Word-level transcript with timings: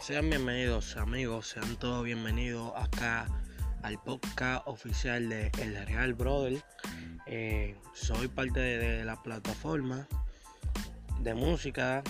Sean 0.00 0.30
bienvenidos 0.30 0.96
amigos, 0.96 1.48
sean 1.48 1.76
todos 1.76 2.02
bienvenidos 2.02 2.72
acá 2.76 3.26
al 3.82 4.02
podcast 4.02 4.66
oficial 4.66 5.28
de 5.28 5.52
El 5.60 5.76
Real 5.86 6.14
Brother. 6.14 6.64
Eh, 7.26 7.76
soy 7.92 8.28
parte 8.28 8.60
de, 8.60 9.04
la 9.04 9.22
plataforma 9.22 10.08
de 11.20 11.34
música, 11.34 12.02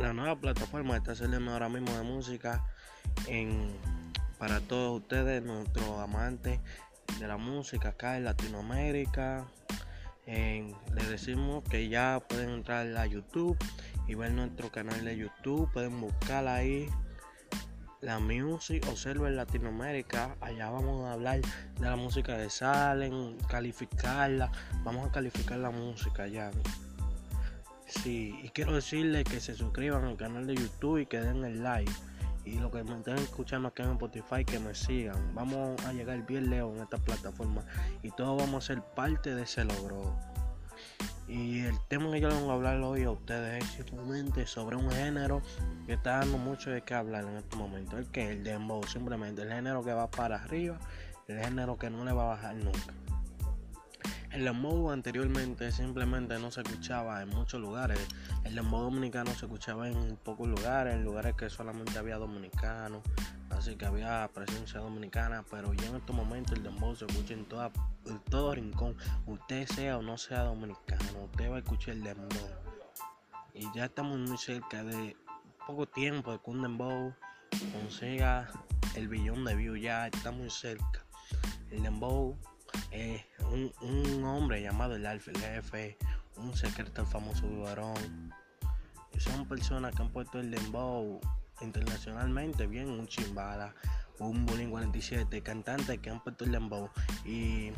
la 0.00 0.14
nueva 0.14 0.40
plataforma 0.40 0.96
está 0.96 1.14
saliendo 1.14 1.52
ahora 1.52 1.68
mismo 1.68 1.94
de 1.98 2.02
música 2.02 2.64
en, 3.26 3.68
para 4.38 4.60
todos 4.60 5.02
ustedes, 5.02 5.42
nuestros 5.42 5.98
amantes 5.98 6.60
de 7.20 7.28
la 7.28 7.36
música 7.36 7.90
acá 7.90 8.16
en 8.16 8.24
Latinoamérica. 8.24 9.44
les 10.26 11.08
decimos 11.10 11.62
que 11.64 11.90
ya 11.90 12.22
pueden 12.26 12.48
entrar 12.48 12.86
a 12.96 13.04
YouTube 13.04 13.58
ver 14.12 14.32
nuestro 14.32 14.70
canal 14.70 15.02
de 15.04 15.16
YouTube. 15.16 15.70
Pueden 15.72 15.98
buscar 16.00 16.46
ahí 16.46 16.88
la 18.04 18.18
Music 18.18 18.86
Observer 18.88 19.32
Latinoamérica. 19.32 20.36
Allá 20.42 20.68
vamos 20.68 21.06
a 21.06 21.14
hablar 21.14 21.40
de 21.40 21.88
la 21.88 21.96
música 21.96 22.36
de 22.36 22.50
Salen, 22.50 23.38
calificarla. 23.48 24.52
Vamos 24.82 25.08
a 25.08 25.12
calificar 25.12 25.58
la 25.58 25.70
música 25.70 26.26
ya. 26.26 26.50
Sí, 27.86 28.38
y 28.42 28.48
quiero 28.50 28.74
decirles 28.74 29.24
que 29.24 29.40
se 29.40 29.54
suscriban 29.54 30.04
al 30.04 30.16
canal 30.16 30.46
de 30.46 30.54
YouTube 30.54 30.98
y 30.98 31.06
que 31.06 31.20
den 31.20 31.44
el 31.44 31.62
like. 31.62 31.90
Y 32.44 32.58
lo 32.58 32.70
que 32.70 32.84
me 32.84 32.98
estén 32.98 33.16
escuchando 33.16 33.68
aquí 33.68 33.82
en 33.82 33.92
Spotify, 33.92 34.44
que 34.44 34.58
me 34.58 34.74
sigan. 34.74 35.34
Vamos 35.34 35.82
a 35.86 35.94
llegar 35.94 36.26
bien 36.26 36.50
lejos 36.50 36.76
en 36.76 36.82
esta 36.82 36.98
plataforma. 36.98 37.64
Y 38.02 38.10
todos 38.10 38.38
vamos 38.38 38.64
a 38.64 38.66
ser 38.66 38.82
parte 38.82 39.34
de 39.34 39.44
ese 39.44 39.64
logro. 39.64 40.14
Y 41.26 41.60
el 41.60 41.78
tema 41.88 42.10
que 42.12 42.20
yo 42.20 42.28
les 42.28 42.40
voy 42.40 42.50
a 42.50 42.54
hablar 42.54 42.80
hoy 42.82 43.04
a 43.04 43.10
ustedes 43.10 43.64
es 43.64 43.70
simplemente 43.70 44.46
sobre 44.46 44.76
un 44.76 44.90
género 44.90 45.40
que 45.86 45.94
está 45.94 46.18
dando 46.18 46.36
mucho 46.36 46.70
de 46.70 46.82
qué 46.82 46.94
hablar 46.94 47.24
en 47.24 47.36
este 47.36 47.56
momento. 47.56 47.96
El 47.96 48.06
que 48.06 48.32
el 48.32 48.44
dembow, 48.44 48.84
simplemente 48.86 49.42
el 49.42 49.48
género 49.48 49.82
que 49.82 49.92
va 49.92 50.10
para 50.10 50.36
arriba, 50.36 50.78
el 51.28 51.40
género 51.40 51.78
que 51.78 51.88
no 51.88 52.04
le 52.04 52.12
va 52.12 52.24
a 52.24 52.36
bajar 52.36 52.54
nunca. 52.56 52.94
El 54.34 54.46
dembow 54.46 54.90
anteriormente 54.90 55.70
simplemente 55.70 56.36
no 56.40 56.50
se 56.50 56.62
escuchaba 56.62 57.22
en 57.22 57.28
muchos 57.28 57.60
lugares. 57.60 58.00
El 58.42 58.56
dembow 58.56 58.82
dominicano 58.82 59.30
se 59.30 59.46
escuchaba 59.46 59.88
en 59.88 60.16
pocos 60.16 60.48
lugares, 60.48 60.94
en 60.94 61.04
lugares 61.04 61.36
que 61.36 61.48
solamente 61.48 61.96
había 61.96 62.16
dominicanos, 62.16 63.04
así 63.50 63.76
que 63.76 63.86
había 63.86 64.28
presencia 64.34 64.80
dominicana, 64.80 65.44
pero 65.48 65.72
ya 65.72 65.86
en 65.86 65.94
estos 65.94 66.16
momentos 66.16 66.58
el 66.58 66.64
dembow 66.64 66.96
se 66.96 67.04
escucha 67.04 67.32
en, 67.32 67.44
toda, 67.44 67.70
en 68.06 68.18
todo 68.24 68.52
rincón. 68.56 68.96
Usted 69.26 69.68
sea 69.68 69.98
o 69.98 70.02
no 70.02 70.18
sea 70.18 70.42
dominicano, 70.42 71.26
usted 71.26 71.52
va 71.52 71.54
a 71.54 71.58
escuchar 71.60 71.94
el 71.94 72.02
dembow. 72.02 72.48
Y 73.54 73.68
ya 73.72 73.84
estamos 73.84 74.18
muy 74.18 74.36
cerca 74.36 74.82
de 74.82 75.16
poco 75.64 75.86
tiempo 75.86 76.32
de 76.32 76.40
que 76.40 76.50
un 76.50 76.60
dembow 76.60 77.14
consiga 77.72 78.50
el 78.96 79.06
billón 79.06 79.44
de 79.44 79.54
views, 79.54 79.80
ya 79.80 80.08
está 80.08 80.32
muy 80.32 80.50
cerca. 80.50 81.06
El 81.70 81.84
dembow 81.84 82.36
es 82.90 83.22
un, 83.80 84.24
hombre 84.24 84.62
llamado 84.62 84.96
el 84.96 85.06
jefe, 85.20 85.96
un 86.36 86.56
secreto 86.56 87.04
famoso 87.04 87.46
varón. 87.60 88.32
son 89.18 89.46
personas 89.46 89.94
que 89.94 90.02
han 90.02 90.10
puesto 90.10 90.40
el 90.40 90.50
dembow 90.50 91.20
internacionalmente 91.60 92.66
bien, 92.66 92.88
un 92.88 93.06
chimbala, 93.06 93.74
un 94.18 94.44
Bullying 94.46 94.70
47, 94.70 95.42
cantantes 95.42 95.98
que 95.98 96.10
han 96.10 96.22
puesto 96.22 96.44
el 96.44 96.52
dembow. 96.52 96.90
Y 97.24 97.70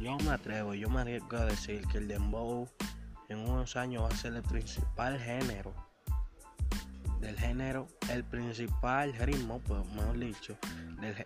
yo 0.00 0.16
me 0.18 0.30
atrevo, 0.30 0.74
yo 0.74 0.88
me 0.88 1.00
arriesgo 1.00 1.36
a 1.36 1.46
decir 1.46 1.86
que 1.88 1.98
el 1.98 2.08
dembow 2.08 2.68
en 3.28 3.38
unos 3.38 3.76
años 3.76 4.04
va 4.04 4.08
a 4.08 4.16
ser 4.16 4.34
el 4.34 4.42
principal 4.42 5.18
género 5.18 5.74
del 7.20 7.38
género, 7.38 7.88
el 8.10 8.22
principal 8.22 9.14
ritmo, 9.14 9.58
pues 9.60 9.82
mejor 9.94 10.18
dicho, 10.18 10.58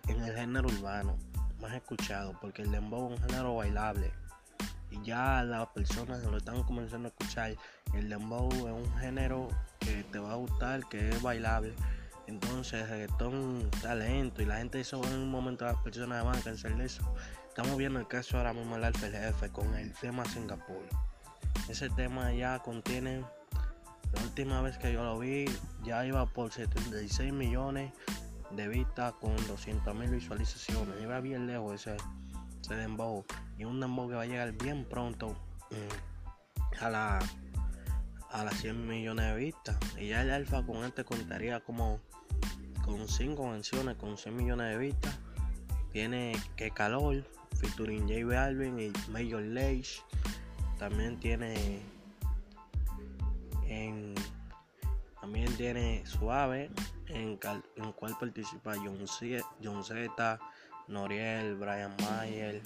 en 0.07 0.23
el 0.23 0.33
género 0.33 0.69
urbano 0.69 1.17
más 1.59 1.73
escuchado, 1.73 2.37
porque 2.41 2.61
el 2.61 2.71
dembow 2.71 3.13
es 3.13 3.19
un 3.19 3.27
género 3.27 3.55
bailable. 3.55 4.11
Y 4.91 5.01
ya 5.03 5.43
las 5.43 5.67
personas 5.67 6.23
lo 6.23 6.37
están 6.37 6.63
comenzando 6.63 7.07
a 7.07 7.11
escuchar. 7.11 7.55
El 7.93 8.09
dembow 8.09 8.49
es 8.49 8.73
un 8.73 8.97
género 8.99 9.49
que 9.79 10.03
te 10.03 10.19
va 10.19 10.33
a 10.33 10.35
gustar, 10.35 10.87
que 10.89 11.09
es 11.09 11.21
bailable. 11.21 11.73
Entonces 12.27 12.83
el 12.83 12.87
reggaetón 12.87 13.71
talento 13.81 14.41
y 14.41 14.45
la 14.45 14.57
gente 14.57 14.79
eso 14.79 15.03
en 15.03 15.13
un 15.13 15.31
momento 15.31 15.65
las 15.65 15.77
personas 15.77 16.23
van 16.23 16.35
a 16.37 16.77
de 16.77 16.85
eso. 16.85 17.01
Estamos 17.47 17.75
viendo 17.77 17.99
el 17.99 18.07
caso 18.07 18.37
ahora 18.37 18.53
mismo 18.53 18.77
del 18.77 18.93
Jefe 18.93 19.49
con 19.49 19.73
el 19.75 19.91
tema 19.93 20.23
Singapur. 20.25 20.83
Ese 21.67 21.89
tema 21.89 22.31
ya 22.31 22.59
contiene, 22.59 23.25
la 24.13 24.21
última 24.21 24.61
vez 24.61 24.77
que 24.77 24.93
yo 24.93 25.03
lo 25.03 25.17
vi, 25.17 25.45
ya 25.83 26.05
iba 26.05 26.25
por 26.27 26.51
76 26.51 27.33
millones 27.33 27.91
de 28.51 28.67
vista 28.67 29.13
con 29.19 29.35
200.000 29.37 30.09
visualizaciones. 30.09 31.01
Iba 31.01 31.19
bien 31.19 31.47
lejos 31.47 31.75
ese, 31.75 31.97
ese 32.61 32.75
dembow. 32.75 33.25
Y 33.57 33.65
un 33.65 33.79
dembow 33.79 34.09
que 34.09 34.15
va 34.15 34.23
a 34.23 34.25
llegar 34.25 34.51
bien 34.53 34.85
pronto 34.85 35.29
mm, 35.71 36.83
a 36.83 36.89
la 36.89 37.19
a 38.31 38.43
las 38.43 38.55
100 38.57 38.87
millones 38.87 39.25
de 39.25 39.35
vistas. 39.35 39.77
Y 39.97 40.09
ya 40.09 40.21
el 40.21 40.31
alfa 40.31 40.63
con 40.63 40.83
este 40.83 41.03
contaría 41.03 41.59
como 41.61 41.99
con 42.85 43.07
5 43.07 43.43
canciones 43.43 43.97
con 43.97 44.17
100 44.17 44.35
millones 44.35 44.71
de 44.71 44.77
vistas. 44.77 45.19
Tiene 45.91 46.39
Que 46.55 46.71
Calor, 46.71 47.23
featuring 47.55 48.07
J 48.07 48.25
Balvin 48.25 48.79
y 48.79 48.91
Major 49.09 49.41
Lash. 49.41 49.99
También 50.77 51.19
tiene 51.19 51.81
en 53.67 54.15
también 55.19 55.53
tiene 55.57 56.03
Suave, 56.05 56.71
en, 57.09 57.39
el 57.75 57.93
cual 57.95 58.15
participa 58.19 58.75
John, 58.75 59.07
Z, 59.07 59.43
John 59.63 59.83
Z, 59.83 60.39
Noriel, 60.87 61.55
Brian 61.55 61.95
Mayer, 62.01 62.61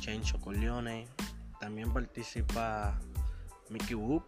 Chencho 0.00 0.40
Corleone. 0.40 1.06
También 1.60 1.92
participa 1.92 2.98
Mickey 3.68 3.94
Whoop, 3.94 4.24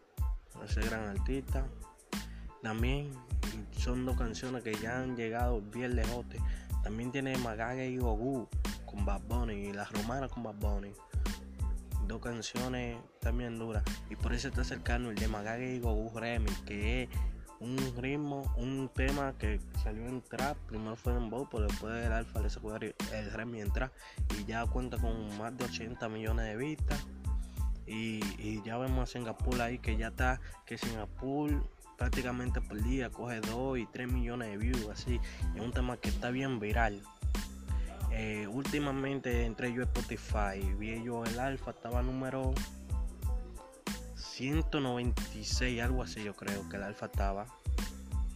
ese 0.64 0.80
gran 0.82 1.08
artista. 1.08 1.66
También 2.62 3.10
son 3.76 4.04
dos 4.04 4.16
canciones 4.16 4.62
que 4.62 4.74
ya 4.74 5.00
han 5.00 5.16
llegado 5.16 5.60
bien 5.60 5.96
lejote. 5.96 6.38
También 6.82 7.12
tiene 7.12 7.36
Magage 7.38 7.88
y 7.88 7.98
Gogu 7.98 8.48
con 8.84 9.04
Bad 9.04 9.22
Bunny 9.22 9.54
y 9.54 9.72
Las 9.72 9.90
Romanas 9.92 10.30
con 10.30 10.42
Bad 10.42 10.56
Bunny. 10.56 10.92
Dos 12.06 12.20
canciones 12.20 12.98
también 13.20 13.58
duras. 13.58 13.84
Y 14.10 14.16
por 14.16 14.32
eso 14.32 14.48
está 14.48 14.64
cercano 14.64 15.10
el 15.10 15.16
de 15.16 15.28
Magage 15.28 15.76
y 15.76 15.80
Gogu 15.80 16.18
Remy, 16.18 16.50
que 16.66 17.04
es 17.04 17.08
un 17.60 17.76
ritmo, 17.98 18.52
un 18.56 18.90
tema 18.94 19.34
que 19.38 19.60
salió 19.82 20.06
en 20.06 20.22
trap, 20.22 20.56
primero 20.66 20.96
fue 20.96 21.14
en 21.14 21.28
Bow, 21.28 21.46
pero 21.50 21.64
después 21.64 22.04
el 22.04 22.12
alfa 22.12 22.40
le 22.40 22.48
sacó 22.48 22.74
el 22.76 22.94
Remy 23.32 23.60
en 23.60 23.72
trap 23.72 23.92
y 24.38 24.44
ya 24.46 24.64
cuenta 24.66 24.96
con 24.96 25.36
más 25.38 25.56
de 25.56 25.64
80 25.66 26.08
millones 26.08 26.46
de 26.46 26.56
vistas. 26.56 27.06
Y, 27.86 28.62
ya 28.62 28.78
vemos 28.78 29.08
a 29.08 29.12
Singapur 29.12 29.60
ahí 29.60 29.78
que 29.78 29.96
ya 29.96 30.08
está, 30.08 30.40
que 30.64 30.78
Singapur 30.78 31.68
prácticamente 31.98 32.60
por 32.60 32.80
día 32.82 33.10
coge 33.10 33.40
2 33.40 33.78
y 33.78 33.86
3 33.86 34.10
millones 34.10 34.48
de 34.50 34.56
views, 34.56 34.88
así. 34.90 35.20
Es 35.54 35.60
un 35.60 35.72
tema 35.72 35.96
que 35.96 36.08
está 36.08 36.30
bien 36.30 36.60
viral. 36.60 37.02
Eh, 38.12 38.46
últimamente 38.48 39.44
entré 39.44 39.72
yo 39.72 39.82
a 39.82 39.84
Spotify, 39.86 40.60
vi 40.78 41.02
yo 41.02 41.24
el 41.24 41.38
alfa, 41.38 41.72
estaba 41.72 42.02
número 42.02 42.54
196, 44.40 45.82
algo 45.82 46.02
así 46.02 46.24
yo 46.24 46.34
creo 46.34 46.66
que 46.70 46.76
el 46.76 46.82
alfa 46.82 47.06
estaba 47.06 47.44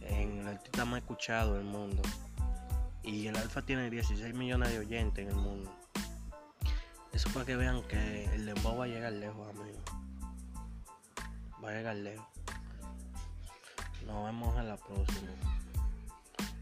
en 0.01 0.37
el 0.37 0.47
artista 0.47 0.85
más 0.85 0.99
escuchado 0.99 1.55
del 1.55 1.63
mundo. 1.63 2.03
Y 3.01 3.25
el 3.25 3.35
alfa 3.35 3.63
tiene 3.63 3.89
16 3.89 4.35
millones 4.35 4.69
de 4.69 4.77
oyentes 4.77 5.25
en 5.25 5.31
el 5.31 5.35
mundo. 5.35 5.75
Eso 7.11 7.27
para 7.33 7.43
que 7.47 7.55
vean 7.55 7.81
que 7.87 8.25
el 8.35 8.45
dembow 8.45 8.77
va 8.77 8.85
a 8.85 8.87
llegar 8.87 9.13
lejos, 9.13 9.49
amigos. 9.49 9.81
Va 11.63 11.69
a 11.69 11.73
llegar 11.73 11.95
lejos. 11.95 12.27
Nos 14.05 14.25
vemos 14.25 14.59
en 14.59 14.67
la 14.67 14.77
próxima. 14.77 15.31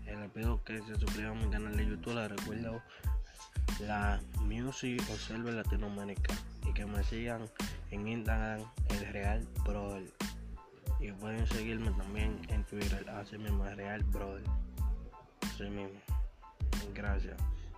Les 0.06 0.32
pido 0.32 0.64
que 0.64 0.82
se 0.84 0.96
suscriban 0.96 1.38
a 1.38 1.46
mi 1.46 1.52
canal 1.52 1.76
de 1.76 1.86
YouTube. 1.86 2.16
Les 2.16 2.30
recuerdo 2.30 2.82
la 3.88 4.20
Music 4.42 5.02
Observer 5.12 5.54
Latinoamérica. 5.54 6.34
Y 6.68 6.74
que 6.74 6.86
me 6.86 7.04
sigan 7.04 7.50
en 7.92 8.08
Instagram, 8.08 8.62
el 8.90 9.14
Real 9.14 9.48
Brother. 9.66 10.12
Y 11.00 11.12
pueden 11.12 11.46
seguirme 11.48 11.92
también 11.92 12.40
en 12.50 12.64
Twitter, 12.64 13.06
así 13.10 13.38
mismo, 13.38 13.66
el 13.68 13.76
Real 13.76 14.04
Brother. 14.04 14.44
Así 15.42 15.64
mismo. 15.64 16.00
Gracias. 16.94 17.38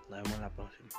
Nos 0.09 0.21
vemos 0.23 0.39
la 0.39 0.49
próxima. 0.49 0.89